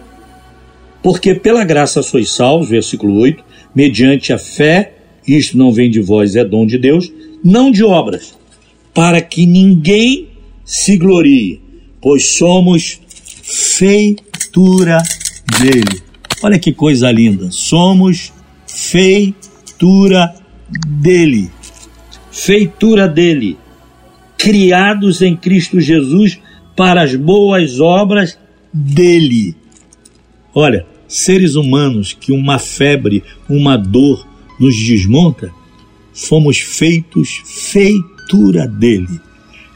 porque 1.03 1.35
pela 1.35 1.63
graça 1.63 2.01
sois 2.01 2.31
salvos, 2.31 2.69
versículo 2.69 3.19
8, 3.19 3.43
mediante 3.75 4.33
a 4.33 4.39
fé, 4.39 4.95
isto 5.27 5.55
não 5.55 5.71
vem 5.71 5.91
de 5.91 6.01
vós, 6.01 6.35
é 6.35 6.43
dom 6.43 6.65
de 6.65 6.79
Deus, 6.79 7.11
não 7.43 7.69
de 7.69 7.83
obras, 7.83 8.33
para 8.93 9.21
que 9.21 9.45
ninguém 9.45 10.29
se 10.65 10.97
glorie, 10.97 11.61
pois 12.01 12.29
somos 12.29 12.99
feitura 13.43 14.97
dele. 15.59 16.01
Olha 16.41 16.57
que 16.57 16.73
coisa 16.73 17.11
linda, 17.11 17.51
somos 17.51 18.33
feitura 18.65 19.48
feitura 19.79 20.35
dele. 20.67 21.49
Feitura 22.31 23.07
dele. 23.07 23.57
Criados 24.37 25.21
em 25.21 25.35
Cristo 25.35 25.79
Jesus 25.79 26.39
para 26.75 27.01
as 27.01 27.15
boas 27.15 27.79
obras 27.79 28.37
dele. 28.73 29.55
Olha, 30.53 30.85
seres 31.07 31.55
humanos 31.55 32.11
que 32.13 32.31
uma 32.31 32.59
febre, 32.59 33.23
uma 33.49 33.77
dor 33.77 34.27
nos 34.59 34.75
desmonta, 34.75 35.49
fomos 36.13 36.59
feitos 36.59 37.41
feitura 37.45 38.67
dele, 38.67 39.19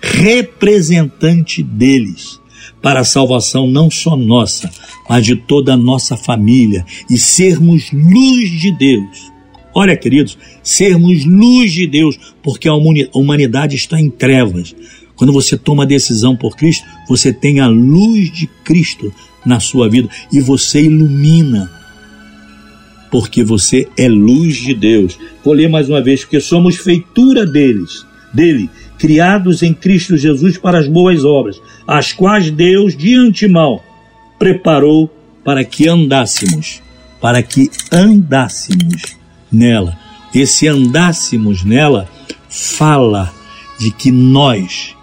representante 0.02 1.64
deles, 1.64 2.40
para 2.82 3.02
a 3.02 3.06
salvação 3.06 3.68
não 3.68 3.90
só 3.90 4.16
nossa, 4.16 4.70
mas 5.10 5.26
de 5.26 5.36
toda 5.36 5.74
a 5.74 5.78
nossa 5.78 6.18
família 6.18 6.86
e 7.10 7.18
sermos 7.18 7.90
luz 7.92 8.50
de 8.50 8.72
Deus 8.78 9.33
Olha, 9.76 9.98
queridos, 9.98 10.38
sermos 10.62 11.26
luz 11.26 11.72
de 11.72 11.88
Deus, 11.88 12.20
porque 12.44 12.70
a 12.70 12.74
humanidade 12.74 13.76
está 13.76 14.00
em 14.00 14.10
trevas. 14.10 14.76
Quando 15.16 15.34
você 15.34 15.58
toma 15.58 15.84
a 15.84 15.88
decisão 15.88 16.36
por 16.36 16.56
Cristo, 16.56 16.86
você 17.08 17.34
tem 17.34 17.60
a 17.60 17.68
luz 17.68 18.32
de 18.32 18.48
Cristo 18.64 19.12
na 19.46 19.60
sua 19.60 19.90
vida 19.90 20.10
e 20.32 20.40
você 20.40 20.84
ilumina, 20.84 21.72
porque 23.12 23.44
você 23.44 23.88
é 23.98 24.08
luz 24.08 24.58
de 24.58 24.74
Deus. 24.74 25.18
Vou 25.44 25.54
ler 25.54 25.70
mais 25.70 25.90
uma 25.90 26.02
vez, 26.02 26.22
porque 26.22 26.40
somos 26.40 26.76
feitura 26.76 27.46
deles, 27.46 28.06
dele, 28.34 28.70
criados 29.00 29.64
em 29.64 29.74
Cristo 29.74 30.18
Jesus 30.18 30.58
para 30.58 30.80
as 30.80 30.88
boas 30.88 31.26
obras, 31.26 31.60
as 31.88 32.12
quais 32.12 32.52
Deus 32.52 32.96
de 32.96 33.16
antemão 33.16 33.82
preparou 34.38 35.10
para 35.44 35.64
que 35.64 35.88
andássemos, 35.88 36.82
para 37.20 37.42
que 37.42 37.70
andássemos 37.92 39.23
nela, 39.54 39.98
esse 40.34 40.68
andássemos 40.68 41.64
nela, 41.64 42.10
fala 42.50 43.34
de 43.80 43.92
que 43.92 44.12
nós, 44.12 44.96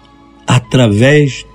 através 0.45 1.45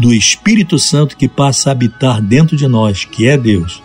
do 0.00 0.12
Espírito 0.12 0.78
Santo 0.78 1.16
que 1.16 1.28
passa 1.28 1.68
a 1.68 1.72
habitar 1.72 2.20
dentro 2.20 2.56
de 2.56 2.66
nós, 2.66 3.04
que 3.04 3.26
é 3.26 3.36
Deus, 3.36 3.82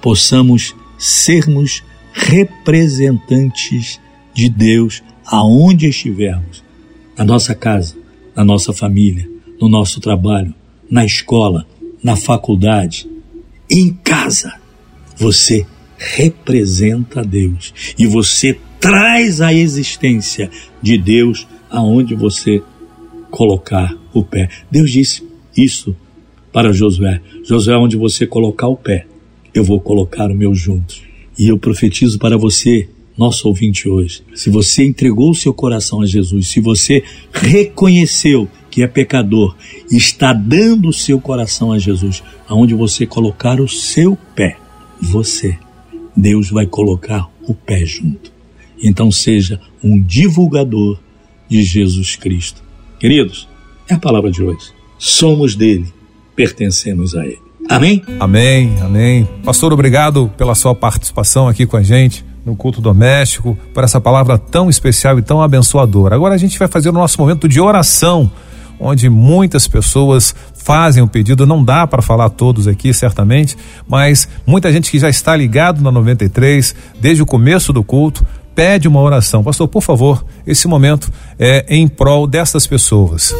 possamos 0.00 0.74
sermos 0.98 1.82
representantes 2.12 4.00
de 4.32 4.48
Deus 4.48 5.02
aonde 5.24 5.86
estivermos, 5.86 6.62
na 7.16 7.24
nossa 7.24 7.54
casa, 7.54 7.96
na 8.34 8.44
nossa 8.44 8.72
família, 8.72 9.28
no 9.60 9.68
nosso 9.68 10.00
trabalho, 10.00 10.54
na 10.90 11.04
escola, 11.04 11.66
na 12.02 12.14
faculdade, 12.14 13.08
em 13.70 13.92
casa. 13.92 14.54
Você 15.16 15.66
representa 15.98 17.24
Deus 17.24 17.72
e 17.98 18.06
você 18.06 18.58
traz 18.80 19.40
a 19.40 19.52
existência 19.52 20.50
de 20.82 20.98
Deus 20.98 21.46
aonde 21.70 22.14
você 22.14 22.62
colocar 23.30 23.94
o 24.12 24.22
pé. 24.22 24.48
Deus 24.70 24.90
disse 24.90 25.26
isso 25.56 25.96
para 26.52 26.72
Josué: 26.72 27.20
Josué, 27.44 27.76
onde 27.76 27.96
você 27.96 28.26
colocar 28.26 28.68
o 28.68 28.76
pé, 28.76 29.06
eu 29.54 29.64
vou 29.64 29.80
colocar 29.80 30.30
o 30.30 30.34
meu 30.34 30.54
junto. 30.54 30.94
E 31.38 31.48
eu 31.48 31.58
profetizo 31.58 32.18
para 32.18 32.38
você, 32.38 32.88
nosso 33.16 33.48
ouvinte 33.48 33.88
hoje, 33.88 34.22
se 34.34 34.48
você 34.48 34.84
entregou 34.84 35.30
o 35.30 35.34
seu 35.34 35.52
coração 35.52 36.00
a 36.00 36.06
Jesus, 36.06 36.48
se 36.48 36.60
você 36.60 37.02
reconheceu 37.32 38.48
que 38.70 38.82
é 38.82 38.86
pecador 38.86 39.54
e 39.90 39.96
está 39.96 40.32
dando 40.32 40.88
o 40.88 40.92
seu 40.92 41.20
coração 41.20 41.72
a 41.72 41.78
Jesus, 41.78 42.22
aonde 42.48 42.74
você 42.74 43.06
colocar 43.06 43.60
o 43.60 43.68
seu 43.68 44.16
pé, 44.34 44.56
você 45.00 45.58
Deus 46.16 46.50
vai 46.50 46.66
colocar 46.66 47.28
o 47.46 47.54
pé 47.54 47.84
junto. 47.84 48.32
Então 48.82 49.10
seja 49.10 49.60
um 49.82 50.00
divulgador 50.00 50.98
de 51.48 51.62
Jesus 51.62 52.16
Cristo. 52.16 52.62
Queridos, 52.98 53.48
É 53.88 53.94
a 53.94 53.98
palavra 53.98 54.32
de 54.32 54.42
hoje. 54.42 54.72
Somos 54.98 55.54
dele, 55.54 55.86
pertencemos 56.34 57.14
a 57.14 57.24
ele. 57.24 57.38
Amém? 57.68 58.02
Amém, 58.18 58.74
amém. 58.80 59.28
Pastor, 59.44 59.72
obrigado 59.72 60.28
pela 60.36 60.56
sua 60.56 60.74
participação 60.74 61.46
aqui 61.46 61.66
com 61.66 61.76
a 61.76 61.82
gente 61.82 62.24
no 62.44 62.54
culto 62.54 62.80
doméstico, 62.80 63.58
por 63.74 63.82
essa 63.82 64.00
palavra 64.00 64.38
tão 64.38 64.70
especial 64.70 65.18
e 65.18 65.22
tão 65.22 65.42
abençoadora. 65.42 66.14
Agora 66.14 66.34
a 66.34 66.38
gente 66.38 66.56
vai 66.56 66.68
fazer 66.68 66.88
o 66.88 66.92
nosso 66.92 67.20
momento 67.20 67.48
de 67.48 67.60
oração, 67.60 68.30
onde 68.78 69.08
muitas 69.08 69.66
pessoas 69.66 70.32
fazem 70.66 71.00
o 71.00 71.06
pedido, 71.06 71.46
não 71.46 71.62
dá 71.62 71.86
para 71.86 72.02
falar 72.02 72.28
todos 72.28 72.66
aqui, 72.66 72.92
certamente, 72.92 73.56
mas 73.88 74.28
muita 74.44 74.72
gente 74.72 74.90
que 74.90 74.98
já 74.98 75.08
está 75.08 75.36
ligado 75.36 75.80
na 75.80 75.92
93 75.92 76.74
desde 77.00 77.22
o 77.22 77.26
começo 77.26 77.72
do 77.72 77.84
culto 77.84 78.26
pede 78.52 78.88
uma 78.88 79.00
oração. 79.00 79.44
Pastor, 79.44 79.68
por 79.68 79.82
favor, 79.82 80.24
esse 80.44 80.66
momento 80.66 81.08
é 81.38 81.64
em 81.68 81.86
prol 81.86 82.26
dessas 82.26 82.66
pessoas. 82.66 83.32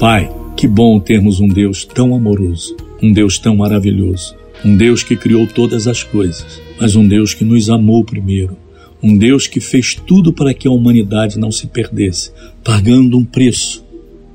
Pai, 0.00 0.28
que 0.56 0.66
bom 0.66 0.98
termos 0.98 1.38
um 1.38 1.46
Deus 1.46 1.84
tão 1.84 2.12
amoroso, 2.12 2.76
um 3.00 3.12
Deus 3.12 3.38
tão 3.38 3.56
maravilhoso, 3.56 4.34
um 4.64 4.76
Deus 4.76 5.04
que 5.04 5.16
criou 5.16 5.46
todas 5.46 5.86
as 5.86 6.02
coisas 6.02 6.68
mas 6.80 6.94
um 6.94 7.06
Deus 7.06 7.34
que 7.34 7.44
nos 7.44 7.68
amou 7.68 8.04
primeiro, 8.04 8.56
um 9.02 9.16
Deus 9.16 9.46
que 9.46 9.60
fez 9.60 9.94
tudo 9.94 10.32
para 10.32 10.54
que 10.54 10.66
a 10.66 10.70
humanidade 10.70 11.38
não 11.38 11.50
se 11.50 11.66
perdesse, 11.66 12.32
pagando 12.64 13.18
um 13.18 13.24
preço 13.24 13.84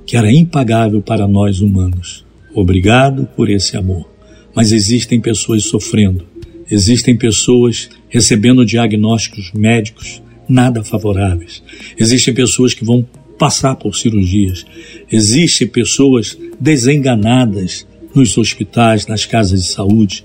que 0.05 0.17
era 0.17 0.31
impagável 0.31 1.01
para 1.01 1.27
nós 1.27 1.61
humanos. 1.61 2.25
Obrigado 2.53 3.27
por 3.35 3.49
esse 3.49 3.77
amor. 3.77 4.09
Mas 4.55 4.71
existem 4.71 5.19
pessoas 5.19 5.63
sofrendo, 5.65 6.25
existem 6.69 7.17
pessoas 7.17 7.89
recebendo 8.07 8.65
diagnósticos 8.65 9.51
médicos 9.51 10.21
nada 10.47 10.83
favoráveis, 10.83 11.63
existem 11.97 12.33
pessoas 12.35 12.75
que 12.75 12.85
vão 12.85 13.03
passar 13.39 13.75
por 13.75 13.95
cirurgias, 13.95 14.63
existem 15.11 15.67
pessoas 15.67 16.37
desenganadas 16.59 17.87
nos 18.13 18.37
hospitais, 18.37 19.07
nas 19.07 19.25
casas 19.25 19.63
de 19.63 19.69
saúde, 19.69 20.23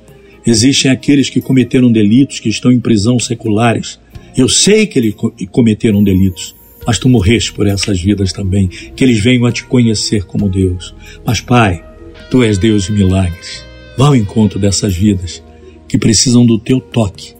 Existem 0.48 0.90
aqueles 0.90 1.28
que 1.28 1.42
cometeram 1.42 1.92
delitos, 1.92 2.40
que 2.40 2.48
estão 2.48 2.72
em 2.72 2.80
prisão 2.80 3.18
seculares. 3.18 4.00
Eu 4.34 4.48
sei 4.48 4.86
que 4.86 4.98
eles 4.98 5.14
cometeram 5.50 6.02
delitos, 6.02 6.54
mas 6.88 6.98
tu 6.98 7.06
morreste 7.06 7.52
por 7.52 7.66
essas 7.66 8.00
vidas 8.00 8.32
também, 8.32 8.66
que 8.66 9.04
eles 9.04 9.22
venham 9.22 9.44
a 9.44 9.52
te 9.52 9.62
conhecer 9.62 10.24
como 10.24 10.48
Deus. 10.48 10.94
Mas, 11.22 11.38
Pai, 11.38 11.84
tu 12.30 12.42
és 12.42 12.56
Deus 12.56 12.84
de 12.84 12.92
milagres. 12.92 13.62
Vá 13.94 14.06
ao 14.06 14.16
encontro 14.16 14.58
dessas 14.58 14.96
vidas 14.96 15.42
que 15.86 15.98
precisam 15.98 16.46
do 16.46 16.58
teu 16.58 16.80
toque, 16.80 17.34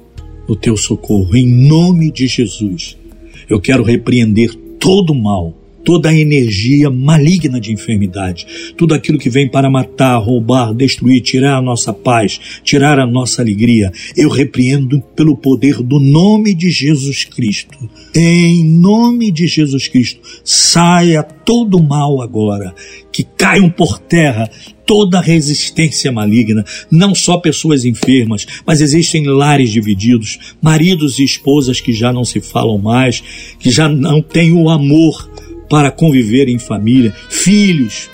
do 0.47 0.55
teu 0.55 0.77
socorro, 0.77 1.35
em 1.35 1.47
nome 1.67 2.13
de 2.13 2.27
Jesus. 2.27 2.99
Eu 3.49 3.59
quero 3.59 3.83
repreender 3.83 4.55
todo 4.79 5.15
o 5.15 5.19
mal 5.19 5.55
toda 5.89 6.11
a 6.11 6.15
energia 6.15 6.91
maligna 6.91 7.59
de 7.59 7.73
enfermidade, 7.73 8.47
tudo 8.77 8.93
aquilo 8.93 9.19
que 9.19 9.31
vem 9.31 9.49
para 9.49 9.71
matar, 9.71 10.19
roubar, 10.19 10.75
destruir, 10.75 11.23
tirar 11.23 11.57
a 11.57 11.63
nossa 11.63 11.95
paz, 11.95 12.39
tirar 12.63 12.99
a 12.99 13.07
nossa 13.07 13.41
alegria, 13.41 13.91
eu 14.15 14.29
repreendo 14.29 15.01
pelo 15.17 15.35
poder 15.35 15.83
do 15.83 15.99
nome 15.99 16.53
de 16.53 16.71
Jesus 16.71 17.25
Cristo. 17.25 17.89
Em 18.15 18.63
nome 18.63 19.31
de 19.31 19.47
Jesus 19.47 19.89
Cristo, 19.89 20.21
saia 20.45 21.23
todo 21.23 21.83
mal 21.83 22.21
agora, 22.21 22.75
que 23.11 23.25
caiam 23.25 23.71
por 23.71 23.99
terra 23.99 24.51
toda 24.85 25.23
resistência 25.23 26.13
maligna, 26.13 26.67
não 26.91 27.15
só 27.15 27.39
pessoas 27.39 27.87
enfermas, 27.87 28.47
mas 28.67 28.83
existem 28.83 29.27
lares 29.27 29.71
divididos, 29.71 30.39
maridos 30.61 31.19
e 31.19 31.25
esposas 31.25 31.81
que 31.81 31.95
já 31.95 32.13
não 32.13 32.27
se 32.27 32.43
falam 32.43 32.77
mais, 32.77 33.23
que 33.59 33.71
já 33.71 33.89
não 33.89 34.21
têm 34.21 34.53
o 34.53 34.69
amor 34.69 35.38
para 35.69 35.91
conviver 35.91 36.49
em 36.49 36.59
família, 36.59 37.15
filhos, 37.29 38.09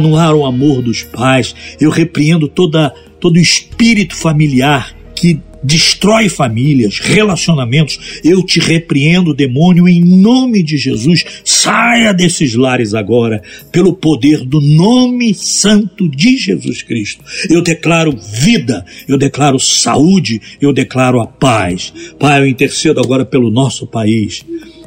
não 0.00 0.16
há 0.16 0.32
o 0.32 0.46
amor 0.46 0.80
dos 0.80 1.02
pais. 1.02 1.54
Eu 1.80 1.90
repreendo 1.90 2.46
toda, 2.46 2.94
todo 3.18 3.38
espírito 3.38 4.14
familiar 4.14 4.94
que 5.14 5.40
destrói 5.62 6.28
famílias, 6.28 6.98
relacionamentos. 6.98 8.20
Eu 8.24 8.44
te 8.44 8.58
repreendo, 8.58 9.34
demônio, 9.34 9.88
em 9.88 10.00
nome 10.00 10.62
de 10.62 10.76
Jesus. 10.76 11.24
Saia 11.44 12.12
desses 12.12 12.54
lares 12.54 12.94
agora, 12.94 13.42
pelo 13.70 13.92
poder 13.92 14.44
do 14.44 14.60
nome 14.60 15.34
santo 15.34 16.08
de 16.08 16.36
Jesus 16.36 16.82
Cristo. 16.82 17.22
Eu 17.48 17.62
declaro 17.62 18.16
vida, 18.16 18.84
eu 19.06 19.16
declaro 19.16 19.58
saúde, 19.58 20.40
eu 20.60 20.72
declaro 20.72 21.20
a 21.20 21.26
paz. 21.26 21.92
Pai, 22.18 22.40
eu 22.40 22.46
intercedo 22.46 23.00
agora 23.00 23.24
pelo 23.24 23.50
nosso 23.50 23.86
país. 23.86 24.44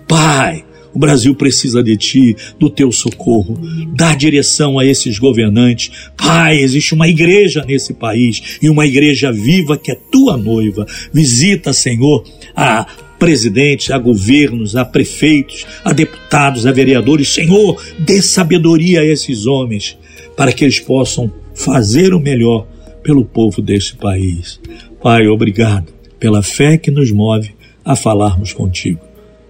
Pai, 0.08 0.63
o 0.95 0.99
Brasil 0.99 1.36
precisa 1.36 1.84
de 1.84 1.97
ti, 1.97 2.36
do 2.58 2.69
teu 2.69 2.89
socorro. 2.89 3.60
Dá 3.93 4.15
direção 4.15 4.79
a 4.79 4.86
esses 4.86 5.19
governantes. 5.19 5.91
Pai, 6.15 6.58
existe 6.58 6.93
uma 6.93 7.10
igreja 7.10 7.65
nesse 7.67 7.93
país 7.93 8.58
e 8.62 8.69
uma 8.69 8.88
igreja 8.88 9.29
viva 9.29 9.77
que 9.77 9.91
é 9.91 9.95
tua 9.95 10.38
noiva. 10.38 10.86
Visita, 11.13 11.73
Senhor, 11.73 12.23
a 12.55 12.88
presidentes, 13.19 13.91
a 13.91 13.97
governos, 13.97 14.77
a 14.77 14.86
prefeitos, 14.86 15.65
a 15.84 15.91
deputados, 15.91 16.65
a 16.65 16.71
vereadores. 16.71 17.27
Senhor, 17.27 17.81
dê 17.99 18.21
sabedoria 18.21 19.01
a 19.01 19.05
esses 19.05 19.45
homens 19.45 19.97
para 20.38 20.53
que 20.53 20.63
eles 20.63 20.79
possam 20.79 21.31
fazer 21.53 22.13
o 22.13 22.21
melhor 22.21 22.67
pelo 23.03 23.25
povo 23.25 23.62
deste 23.62 23.97
país. 23.97 24.62
Pai, 25.03 25.27
obrigado 25.27 25.93
pela 26.17 26.41
fé 26.41 26.77
que 26.77 26.89
nos 26.89 27.12
move 27.12 27.51
a 27.84 27.97
falarmos 27.97 28.53
contigo 28.53 29.04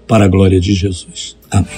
para 0.07 0.25
a 0.25 0.27
glória 0.27 0.59
de 0.59 0.73
Jesus. 0.73 1.35
Amém. 1.51 1.69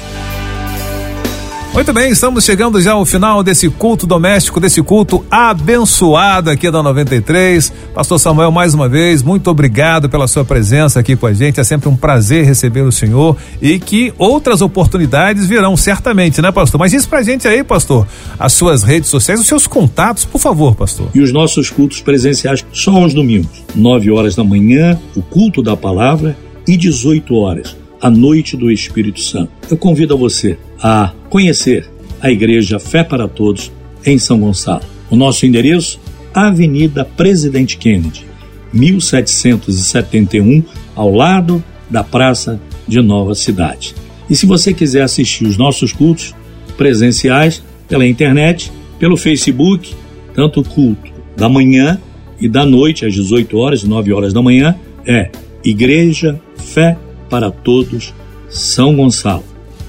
Muito 1.77 1.93
bem, 1.93 2.09
estamos 2.09 2.43
chegando 2.43 2.81
já 2.81 2.93
ao 2.93 3.05
final 3.05 3.43
desse 3.43 3.69
culto 3.69 4.07
doméstico, 4.07 4.59
desse 4.59 4.81
culto 4.81 5.23
abençoado 5.29 6.49
aqui 6.49 6.71
da 6.71 6.81
93. 6.81 7.71
Pastor 7.93 8.19
Samuel, 8.19 8.51
mais 8.51 8.73
uma 8.73 8.89
vez, 8.89 9.21
muito 9.21 9.47
obrigado 9.51 10.09
pela 10.09 10.27
sua 10.27 10.43
presença 10.43 10.99
aqui 10.99 11.15
com 11.15 11.27
a 11.27 11.33
gente. 11.33 11.59
É 11.59 11.63
sempre 11.63 11.87
um 11.87 11.95
prazer 11.95 12.45
receber 12.45 12.81
o 12.81 12.91
senhor 12.91 13.37
e 13.61 13.77
que 13.77 14.11
outras 14.17 14.61
oportunidades 14.61 15.45
virão 15.45 15.77
certamente, 15.77 16.41
né, 16.41 16.51
pastor? 16.51 16.79
Mas 16.79 16.93
diz 16.93 17.05
pra 17.05 17.21
gente 17.21 17.47
aí, 17.47 17.63
pastor, 17.63 18.07
as 18.39 18.53
suas 18.53 18.81
redes 18.81 19.09
sociais, 19.09 19.39
os 19.39 19.45
seus 19.45 19.67
contatos, 19.67 20.25
por 20.25 20.39
favor, 20.39 20.73
pastor. 20.73 21.09
E 21.13 21.19
os 21.19 21.31
nossos 21.31 21.69
cultos 21.69 22.01
presenciais 22.01 22.65
só 22.73 22.89
aos 22.89 23.13
domingos, 23.13 23.63
9 23.75 24.09
horas 24.09 24.35
da 24.35 24.43
manhã, 24.43 24.99
o 25.15 25.21
culto 25.21 25.61
da 25.61 25.77
palavra 25.77 26.35
e 26.67 26.75
18 26.75 27.35
horas 27.35 27.77
a 28.01 28.10
noite 28.10 28.55
do 28.55 28.71
Espírito 28.71 29.21
Santo. 29.21 29.51
Eu 29.69 29.77
convido 29.77 30.13
a 30.13 30.17
você 30.17 30.57
a 30.81 31.12
conhecer 31.29 31.89
a 32.21 32.31
Igreja 32.31 32.79
Fé 32.79 33.03
para 33.03 33.27
Todos 33.27 33.71
em 34.05 34.17
São 34.17 34.39
Gonçalo. 34.39 34.83
O 35.10 35.15
nosso 35.15 35.45
endereço, 35.45 35.99
Avenida 36.33 37.05
Presidente 37.05 37.77
Kennedy, 37.77 38.25
1771, 38.73 40.63
ao 40.95 41.12
lado 41.13 41.63
da 41.89 42.03
Praça 42.03 42.60
de 42.88 43.01
Nova 43.01 43.33
Cidade. 43.33 43.95
E 44.29 44.36
se 44.36 44.45
você 44.45 44.73
quiser 44.73 45.03
assistir 45.03 45.45
os 45.45 45.57
nossos 45.57 45.93
cultos 45.93 46.36
presenciais 46.75 47.63
pela 47.88 48.05
internet, 48.05 48.71
pelo 48.99 49.15
Facebook, 49.15 49.95
tanto 50.33 50.60
o 50.60 50.63
culto 50.63 51.12
da 51.36 51.47
manhã 51.47 51.99
e 52.39 52.47
da 52.47 52.65
noite, 52.65 53.05
às 53.05 53.13
18 53.13 53.57
horas 53.57 53.81
e 53.83 53.88
9 53.88 54.13
horas 54.13 54.33
da 54.33 54.41
manhã, 54.41 54.75
é 55.05 55.31
Igreja 55.63 56.39
Fé 56.57 56.97
para 57.29 57.51
todos 57.51 58.13
São 58.49 58.95
Gonçalo. 58.95 59.43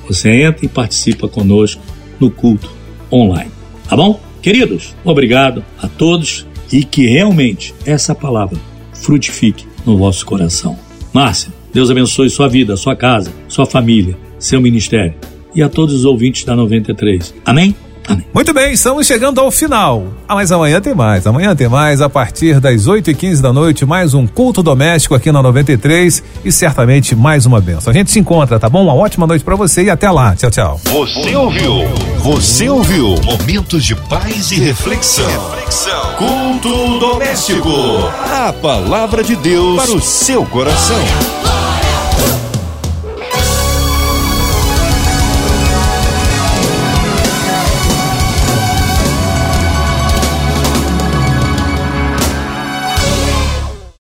Você 0.07 0.31
entra 0.43 0.65
e 0.65 0.69
participa 0.69 1.29
conosco 1.29 1.83
no 2.19 2.31
culto 2.31 2.71
online. 3.13 3.51
Tá 3.89 3.97
bom? 3.97 4.21
Queridos, 4.41 4.95
obrigado 5.05 5.65
a 5.81 5.89
todos 5.89 6.47
e 6.73 6.85
que 6.85 7.07
realmente 7.07 7.75
essa 7.85 8.15
palavra 8.15 8.59
frutifique 8.93 9.67
no 9.85 9.97
vosso 9.97 10.25
coração. 10.25 10.79
Márcia, 11.13 11.53
Deus 11.73 11.91
abençoe 11.91 12.31
sua 12.31 12.49
vida, 12.49 12.77
sua 12.77 12.97
casa, 12.97 13.33
sua 13.49 13.67
família, 13.67 14.17
seu 14.39 14.61
ministério 14.61 15.15
e 15.55 15.63
a 15.63 15.69
todos 15.69 15.95
os 15.95 16.05
ouvintes 16.05 16.45
da 16.45 16.55
93. 16.55 17.35
Amém? 17.45 17.75
Muito 18.33 18.55
bem, 18.55 18.73
estamos 18.73 19.07
chegando 19.07 19.41
ao 19.41 19.51
final. 19.51 20.07
Ah, 20.27 20.35
mas 20.35 20.51
amanhã 20.53 20.81
tem 20.81 20.95
mais. 20.95 21.27
Amanhã 21.27 21.55
tem 21.55 21.69
mais 21.69 22.01
a 22.01 22.09
partir 22.09 22.61
das 22.61 22.87
8 22.87 23.11
e 23.11 23.15
15 23.15 23.43
da 23.43 23.53
noite. 23.53 23.85
Mais 23.85 24.15
um 24.15 24.27
culto 24.27 24.63
doméstico 24.63 25.15
aqui 25.15 25.31
na 25.33 25.43
93 25.43 26.23
e 26.45 26.53
certamente 26.53 27.15
mais 27.15 27.47
uma 27.47 27.61
benção. 27.61 27.91
A 27.91 27.95
gente 27.95 28.11
se 28.11 28.19
encontra, 28.19 28.59
tá 28.59 28.69
bom? 28.69 28.85
Uma 28.85 28.95
ótima 28.95 29.27
noite 29.27 29.45
para 29.45 29.57
você 29.57 29.85
e 29.85 29.91
até 29.91 30.11
lá. 30.11 30.35
Tchau, 30.35 30.51
tchau. 30.51 30.81
Você 30.85 31.35
ouviu? 31.35 31.85
Você 32.19 32.69
ouviu? 32.69 33.15
Momentos 33.25 33.85
de 33.85 33.95
paz 33.95 34.53
e 34.53 34.57
reflexão. 34.61 35.27
reflexão. 35.27 36.15
Culto 36.17 36.99
doméstico. 36.99 37.71
A 38.33 38.53
palavra 38.53 39.23
de 39.23 39.37
Deus 39.37 39.83
para 39.83 39.93
o 39.93 40.01
seu 40.01 40.45
coração. 40.47 41.58